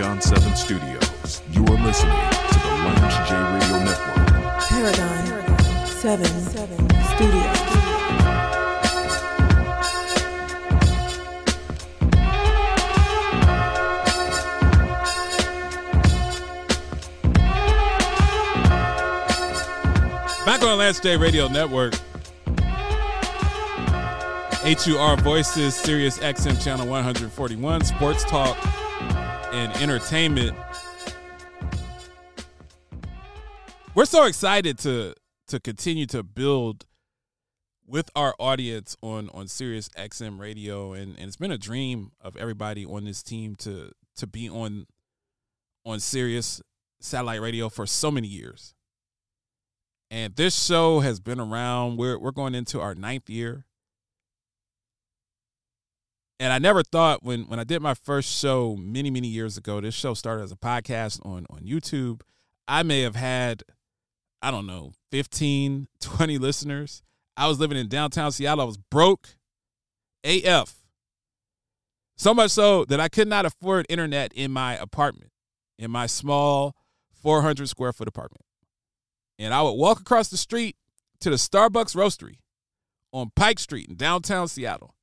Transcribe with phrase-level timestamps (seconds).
[0.00, 1.42] Paragon 7 Studios.
[1.50, 4.28] You are listening to the Lance J Radio Network.
[4.70, 7.58] Paragon 7 Studios.
[20.46, 21.92] Back on Lance J Radio Network.
[24.62, 28.56] HUR Voices, Sirius XM Channel 141, Sports Talk
[29.52, 30.56] and Entertainment.
[33.94, 35.14] We're so excited to
[35.48, 36.86] to continue to build
[37.86, 42.36] with our audience on on Sirius XM Radio and, and it's been a dream of
[42.36, 44.86] everybody on this team to to be on
[45.84, 46.62] on Sirius
[47.00, 48.74] satellite radio for so many years.
[50.12, 51.96] And this show has been around.
[51.96, 53.66] We're we're going into our ninth year.
[56.40, 59.80] And I never thought when when I did my first show many, many years ago,
[59.80, 62.22] this show started as a podcast on on YouTube.
[62.66, 63.62] I may have had,
[64.42, 67.02] I don't know, 15, 20 listeners.
[67.36, 68.62] I was living in downtown Seattle.
[68.62, 69.36] I was broke
[70.24, 70.74] AF.
[72.16, 75.30] So much so that I could not afford internet in my apartment,
[75.78, 76.74] in my small
[77.22, 78.44] 400 square foot apartment
[79.40, 80.76] and I would walk across the street
[81.20, 82.36] to the Starbucks Roastery
[83.10, 84.94] on Pike Street in downtown Seattle.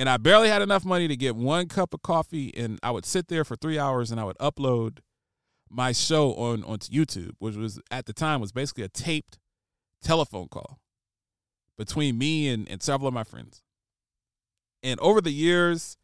[0.00, 3.04] And I barely had enough money to get one cup of coffee, and I would
[3.04, 5.00] sit there for three hours and I would upload
[5.68, 9.38] my show on onto YouTube, which was at the time was basically a taped
[10.02, 10.80] telephone call
[11.76, 13.60] between me and, and several of my friends.
[14.82, 15.98] And over the years,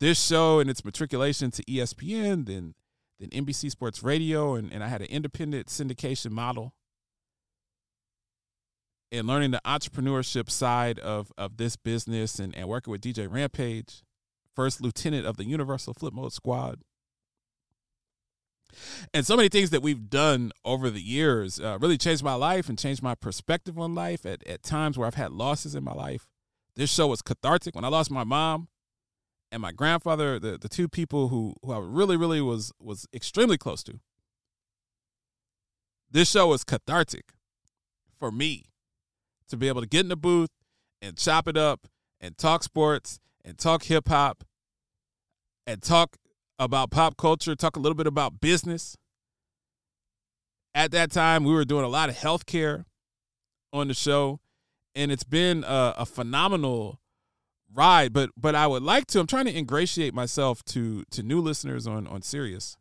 [0.00, 2.74] this show and its matriculation to ESPN, then
[3.18, 6.74] then NBC Sports Radio, and, and I had an independent syndication model.
[9.14, 14.02] And learning the entrepreneurship side of, of this business and, and working with DJ Rampage,
[14.56, 16.80] first lieutenant of the Universal Flip Mode Squad.
[19.12, 22.68] And so many things that we've done over the years uh, really changed my life
[22.68, 25.94] and changed my perspective on life at, at times where I've had losses in my
[25.94, 26.26] life.
[26.74, 27.76] This show was cathartic.
[27.76, 28.66] When I lost my mom,
[29.54, 33.56] and my grandfather, the, the two people who, who I really, really was was extremely
[33.56, 34.00] close to.
[36.10, 37.26] This show was cathartic
[38.18, 38.64] for me
[39.48, 40.50] to be able to get in the booth
[41.02, 41.86] and chop it up
[42.20, 44.44] and talk sports and talk hip hop
[45.66, 46.16] and talk
[46.58, 48.96] about pop culture, talk a little bit about business.
[50.74, 52.84] At that time, we were doing a lot of healthcare
[53.72, 54.40] on the show,
[54.94, 57.00] and it's been a, a phenomenal
[57.72, 59.20] ride, but but I would like to.
[59.20, 62.76] I'm trying to ingratiate myself to to new listeners on on Sirius,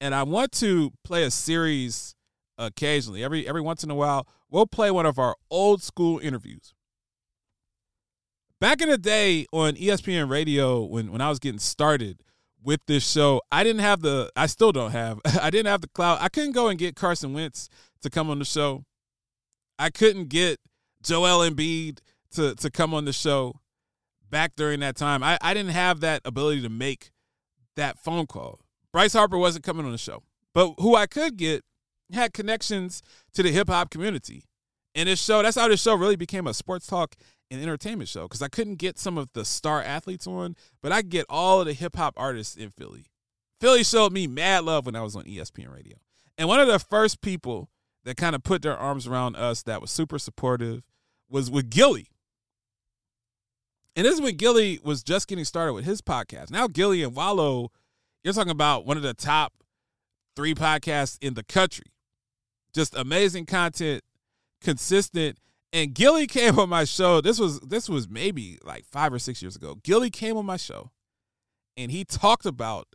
[0.00, 2.14] and I want to play a series
[2.58, 3.24] occasionally.
[3.24, 6.74] Every every once in a while, we'll play one of our old school interviews.
[8.60, 12.22] Back in the day on ESPN Radio, when when I was getting started
[12.62, 14.30] with this show, I didn't have the.
[14.36, 15.20] I still don't have.
[15.40, 16.18] I didn't have the cloud.
[16.20, 17.68] I couldn't go and get Carson Wentz
[18.02, 18.84] to come on the show.
[19.78, 20.60] I couldn't get
[21.02, 21.98] Joel Embiid
[22.32, 23.60] to to come on the show
[24.30, 25.22] back during that time.
[25.22, 27.10] I, I didn't have that ability to make
[27.76, 28.60] that phone call.
[28.92, 30.22] Bryce Harper wasn't coming on the show.
[30.54, 31.64] But who I could get
[32.14, 33.02] had connections
[33.34, 34.44] to the hip hop community.
[34.94, 37.16] And this show, that's how this show really became a sports talk
[37.50, 41.02] and entertainment show because I couldn't get some of the star athletes on, but I
[41.02, 43.06] get all of the hip hop artists in Philly.
[43.60, 45.96] Philly showed me mad love when I was on ESPN radio.
[46.36, 47.70] And one of the first people
[48.04, 50.82] that kind of put their arms around us that was super supportive
[51.28, 52.08] was with Gillie.
[53.96, 56.50] And this is when Gillie was just getting started with his podcast.
[56.50, 57.70] Now Gillie and Wallo,
[58.22, 59.52] you're talking about one of the top
[60.34, 61.86] three podcasts in the country.
[62.74, 64.02] Just amazing content,
[64.60, 65.38] consistent.
[65.72, 67.20] And Gillie came on my show.
[67.20, 69.76] This was this was maybe like five or six years ago.
[69.82, 70.90] Gillie came on my show
[71.76, 72.86] and he talked about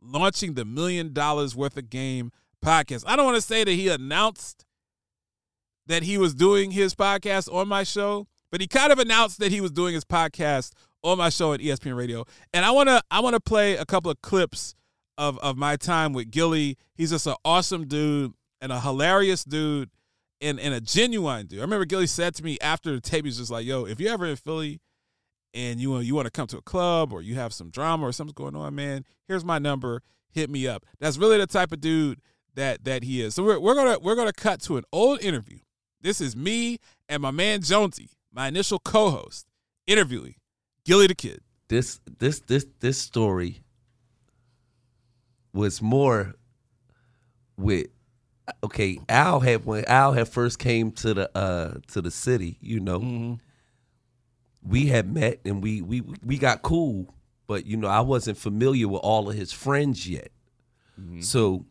[0.00, 2.30] launching the million dollars worth of game
[2.64, 3.04] podcast.
[3.06, 4.64] I don't want to say that he announced
[5.86, 9.50] that he was doing his podcast on my show, but he kind of announced that
[9.50, 10.72] he was doing his podcast
[11.02, 12.24] on my show at ESPN Radio.
[12.52, 14.74] And I wanna I wanna play a couple of clips
[15.16, 16.76] of of my time with Gillie.
[16.94, 19.90] He's just an awesome dude and a hilarious dude
[20.40, 21.58] and, and a genuine dude.
[21.58, 24.12] I remember Gillie said to me after the tape, he's just like, yo, if you're
[24.12, 24.80] ever in Philly
[25.54, 28.12] and you you want to come to a club or you have some drama or
[28.12, 30.02] something's going on, man, here's my number.
[30.30, 30.84] Hit me up.
[31.00, 32.20] That's really the type of dude
[32.54, 33.34] that that he is.
[33.34, 35.58] So we're, we're gonna we're gonna cut to an old interview.
[36.00, 36.78] This is me
[37.08, 39.46] and my man Jonesy my initial co-host,
[39.86, 40.36] interviewing
[40.84, 41.40] Gillie Da Kid.
[41.68, 43.62] This this this this story
[45.52, 46.34] was more
[47.56, 47.88] with
[48.64, 52.80] okay, Al had when Al had first came to the uh to the city, you
[52.80, 53.00] know.
[53.00, 53.34] Mm-hmm.
[54.62, 57.14] We had met and we we we got cool
[57.48, 60.30] but you know I wasn't familiar with all of his friends yet.
[61.22, 61.64] So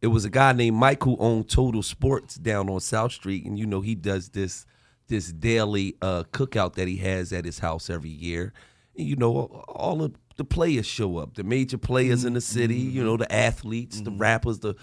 [0.00, 3.58] it was a guy named Mike who owned Total Sports down on South Street, and
[3.58, 4.66] you know he does this
[5.08, 8.52] this daily uh, cookout that he has at his house every year.
[8.96, 12.76] And, you know all of the players show up, the major players in the city,
[12.76, 14.74] you know the athletes, the rappers, the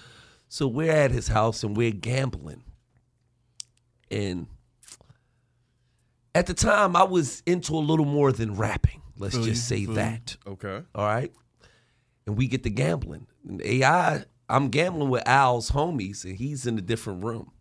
[0.49, 2.63] so we're at his house and we're gambling,
[4.11, 4.47] and
[6.35, 9.01] at the time I was into a little more than rapping.
[9.17, 10.37] Let's just say that.
[10.47, 10.81] Okay.
[10.95, 11.31] All right.
[12.25, 13.27] And we get to gambling.
[13.45, 17.51] And AI, I'm gambling with Al's homies, and he's in a different room.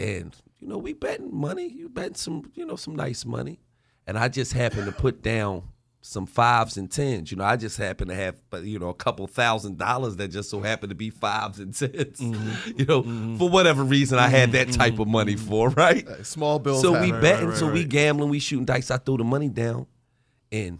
[0.00, 1.68] And, you know, we betting money.
[1.68, 3.60] You betting some, you know, some nice money.
[4.08, 5.62] And I just happen to put down
[6.06, 7.30] some fives and tens.
[7.30, 10.28] You know, I just happen to have, but you know, a couple thousand dollars that
[10.28, 12.70] just so happen to be fives and 10s Mm-hmm.
[12.78, 16.06] You know, for whatever reason, I had that type of money for, right?
[16.06, 16.82] Uh, Small bills.
[16.82, 17.10] So happen.
[17.10, 18.90] we betting, right, so we gambling, we shooting dice.
[18.90, 19.86] I throw the money down,
[20.52, 20.78] and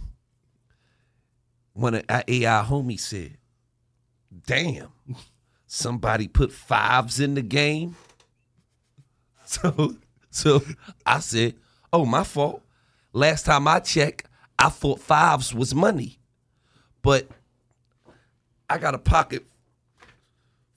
[1.73, 3.39] one of our AI homies said,
[4.47, 4.89] "Damn,
[5.67, 7.97] somebody put fives in the game."
[9.47, 9.95] So,
[10.31, 10.63] so
[11.07, 11.55] I said,
[11.93, 12.63] "Oh, my fault.
[13.15, 14.27] Last time I checked,
[14.59, 16.19] I thought fives was money,
[17.03, 17.29] but
[18.69, 19.45] I got a pocket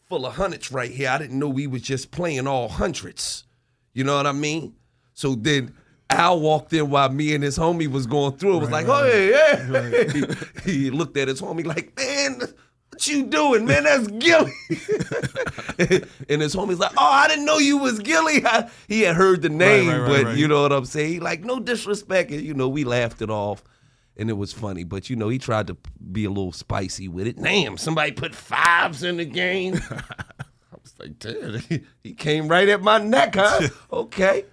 [0.08, 1.10] full of hundreds right here.
[1.10, 3.46] I didn't know we was just playing all hundreds.
[3.94, 4.76] You know what I mean?
[5.14, 5.74] So then
[6.10, 8.58] Al walked in while me and his homie was going through.
[8.58, 10.34] It was like, oh yeah, yeah.
[10.64, 12.42] he looked at his homie like, man,
[12.98, 13.84] what you doing, man?
[13.84, 14.52] That's Gillie.
[16.30, 18.44] and his homie's like, oh, I didn't know you was Gillie.
[18.44, 20.38] I- he had heard the name, right, right, but right.
[20.38, 21.14] you know what I'm saying?
[21.14, 22.32] He like, no disrespect.
[22.32, 23.64] And, you know, we laughed it off.
[24.20, 25.78] And it was funny, but you know, he tried to
[26.12, 27.40] be a little spicy with it.
[27.40, 29.76] Damn, somebody put fives in the game.
[29.92, 33.68] I was like, damn, he, he came right at my neck, huh?
[33.94, 34.46] okay.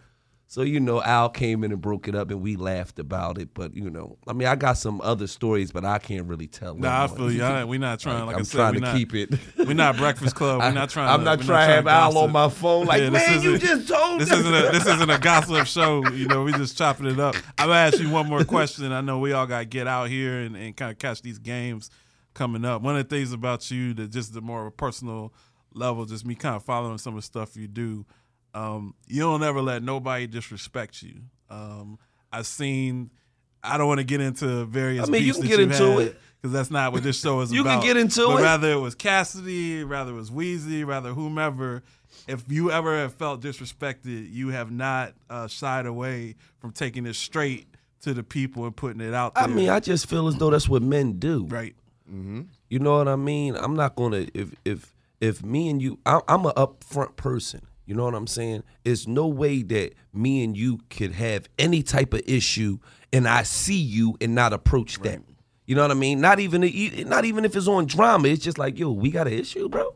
[0.55, 3.55] So, you know, Al came in and broke it up and we laughed about it.
[3.55, 6.77] But, you know, I mean, I got some other stories, but I can't really tell.
[6.77, 7.43] Nah, I feel you.
[7.43, 8.25] I, we not trying.
[8.25, 9.31] Like, I'm I said, trying to not, keep it.
[9.59, 10.61] We're not Breakfast Club.
[10.61, 11.09] We're not trying.
[11.09, 13.59] I'm to, not we're trying to have Al on my phone like, Yeah, man, you
[13.59, 16.07] just told This us." isn't a this isn't a gossip show.
[16.11, 17.35] You know, we just chopping it up.
[17.59, 18.93] I'm gonna ask you one more question.
[18.93, 21.41] I know we all got to get out here and, and kind of catch these
[21.41, 21.91] games
[22.33, 22.81] coming up.
[22.81, 25.35] One of the things about you that just the more of a personal
[25.73, 28.07] level, just me kind of following some of the stuff you do.
[28.55, 31.21] Um, you don't ever let nobody disrespect you.
[31.51, 31.99] Um,
[32.33, 33.11] I've seen.
[33.63, 35.09] I don't want to get into various.
[35.09, 36.21] I mean, you can get into had, it.
[36.41, 37.57] because that's not what this show is about.
[37.57, 38.27] You can get into it.
[38.27, 38.43] but it.
[38.43, 41.83] Rather it was Cassidy, rather it was Weezy, rather whomever.
[42.29, 47.15] If you ever have felt disrespected, you have not uh, shied away from taking it
[47.15, 47.67] straight
[48.03, 49.45] to the people and putting it out there.
[49.45, 51.47] I mean, I just feel as though that's what men do.
[51.47, 51.75] right.
[52.69, 53.57] You know what I mean?
[53.57, 57.63] I'm not gonna if if if me and you, I, I'm an upfront person.
[57.87, 58.63] You know what I'm saying?
[58.83, 62.79] There's no way that me and you could have any type of issue,
[63.13, 65.21] and I see you and not approach that.
[65.67, 66.21] You know what I mean?
[66.21, 66.63] Not even
[67.09, 68.29] not even if it's on drama.
[68.29, 69.95] It's just like, yo, we got an issue, bro.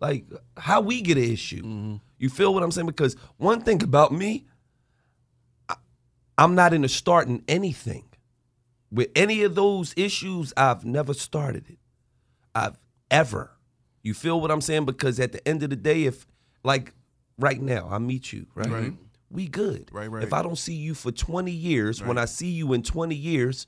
[0.00, 0.26] Like
[0.56, 1.62] how we get an issue.
[1.62, 1.96] Mm-hmm.
[2.18, 2.86] You feel what I'm saying?
[2.86, 4.46] Because one thing about me,
[5.68, 5.76] I,
[6.36, 8.04] I'm not in into starting anything.
[8.90, 11.78] With any of those issues, I've never started it.
[12.54, 12.78] I've
[13.10, 13.52] ever.
[14.02, 14.86] You feel what I'm saying?
[14.86, 16.26] Because at the end of the day, if
[16.62, 16.94] like
[17.38, 18.70] right now, I meet you, right?
[18.70, 18.92] Right.
[19.30, 19.90] We good.
[19.92, 20.22] Right, right.
[20.22, 23.66] If I don't see you for 20 years, when I see you in 20 years,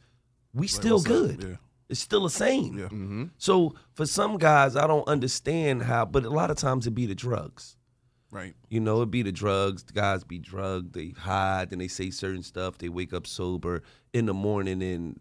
[0.54, 1.42] we still what's good.
[1.42, 1.56] Yeah.
[1.88, 2.78] It's still the same.
[2.78, 2.84] Yeah.
[2.84, 3.24] Mm-hmm.
[3.36, 7.06] So for some guys, I don't understand how, but a lot of times it be
[7.06, 7.76] the drugs.
[8.30, 8.54] Right.
[8.68, 9.82] You know, it be the drugs.
[9.82, 10.94] The guys be drugged.
[10.94, 12.78] They hide and they say certain stuff.
[12.78, 15.18] They wake up sober in the morning and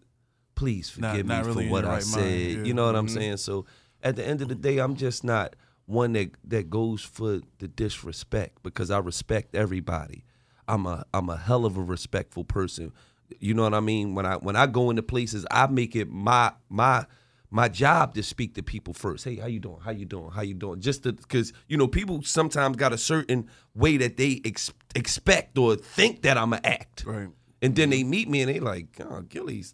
[0.53, 2.21] please forgive not me really for what your I right said.
[2.21, 2.63] mind, yeah.
[2.65, 3.17] You know what I'm mm-hmm.
[3.17, 3.37] saying?
[3.37, 3.65] So
[4.03, 5.55] at the end of the day, I'm just not
[5.89, 10.23] one that that goes for the disrespect because I respect everybody.
[10.67, 12.91] I'm a I'm a hell of a respectful person.
[13.39, 14.13] You know what I mean?
[14.13, 17.05] When I when I go into places, I make it my my
[17.49, 19.25] my job to speak to people first.
[19.25, 19.79] Hey, how you doing?
[19.83, 20.29] How you doing?
[20.29, 20.79] How you doing?
[20.79, 25.75] Just because you know people sometimes got a certain way that they ex- expect or
[25.75, 27.29] think that I'm a act, Right.
[27.63, 28.09] and then they mm-hmm.
[28.11, 29.73] meet me and they like, oh, Gillie's,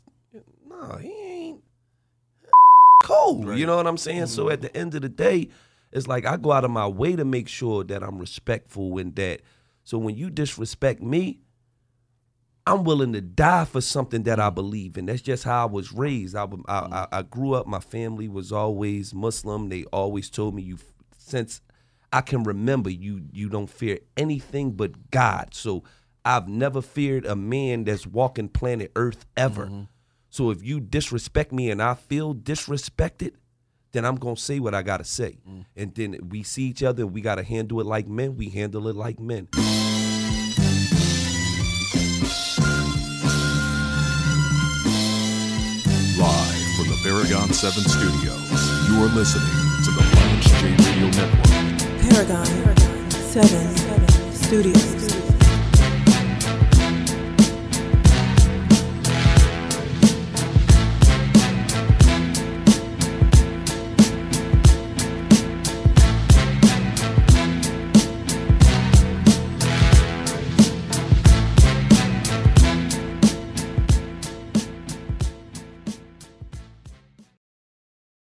[0.65, 1.62] no, he ain't
[3.03, 3.53] cool.
[3.53, 4.27] You know what I'm saying?
[4.27, 4.53] So mm-hmm.
[4.53, 5.50] at the end of the day,
[5.92, 9.15] it's like I go out of my way to make sure that I'm respectful and
[9.15, 9.42] that.
[9.84, 11.39] So when you disrespect me,
[12.68, 15.06] I'm willing to die for something that I believe in.
[15.06, 16.36] That's just how I was raised.
[16.36, 16.68] I, I, mm.
[16.68, 17.68] I, I grew up.
[17.68, 19.70] My family was always Muslim.
[19.70, 20.80] They always told me you,
[21.18, 21.62] since
[22.12, 25.54] I can remember, you you don't fear anything but God.
[25.54, 25.84] So
[26.24, 29.65] I've never feared a man that's walking planet Earth ever.
[29.68, 29.84] Mm-hmm.
[30.30, 33.34] So if you disrespect me and I feel disrespected,
[33.95, 35.37] then I'm gonna say what I gotta say.
[35.49, 35.65] Mm.
[35.77, 38.35] And then we see each other we gotta handle it like men.
[38.35, 39.47] We handle it like men.
[46.17, 48.89] Live from the Paragon 7 Studios.
[48.89, 49.47] You are listening
[49.85, 51.55] to the Lance J Radio Network.
[52.01, 52.77] Paragon
[53.11, 55.14] 7 Studios.